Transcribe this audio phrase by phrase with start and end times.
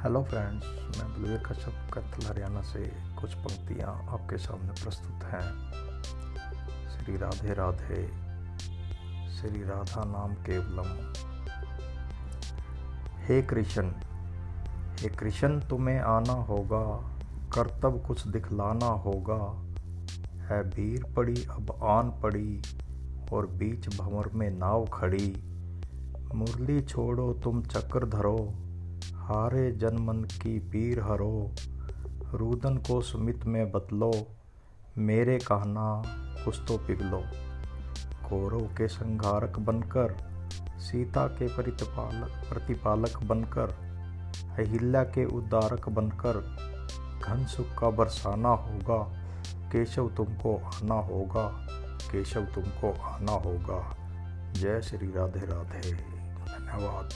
[0.00, 0.66] Hello friends
[0.98, 2.80] मैं बलवीर कश्यप कत्ल हरियाणा से
[3.20, 5.42] कुछ पंक्तियाँ आपके सामने प्रस्तुत हैं।
[6.88, 8.06] श्री राधे राधे,
[9.36, 11.12] श्री राधा नाम केवलम।
[13.26, 13.92] हे कृष्ण
[15.00, 17.10] हे कृष्ण, तुम्हें आना होगा,
[17.54, 19.42] कर्तव्य कुछ दिखलाना होगा।
[20.46, 22.62] है भीड़ पड़ी, अब आन पड़ी,
[23.32, 25.42] और बीच भंवर में नाव खड़ी।
[26.34, 28.54] मुरली छोड़ो, तुम चक्र धरो
[29.04, 31.54] हारे जन मन की पीर हरो,
[32.34, 34.12] रुदन को सुमित में बदलो,
[34.98, 36.02] मेरे कहना
[36.44, 37.22] कुछ तो पिघलो।
[38.28, 40.16] कौरव के संघारक बनकर,
[40.78, 43.68] सीता के प्रतिपालक प्रतिपालक बनकर,
[44.58, 46.56] अहिल्या के उद्धारक बनकर,
[47.24, 49.20] घन सुख का बरसाना होगा,
[49.72, 51.66] केशव तुमको आना होगा,
[52.12, 53.96] केशव तुमको आना होगा।
[54.52, 55.92] जय श्री राधे राधे,
[56.44, 57.10] धन्यवाद।